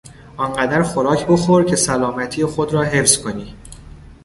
آنقدر 0.37 0.83
خوراک 0.83 1.27
بخور 1.27 1.65
که 1.65 1.75
سلامتی 1.75 2.45
خود 2.45 2.73
را 2.73 2.83
حفظ 2.83 3.21
کنی. 3.23 3.55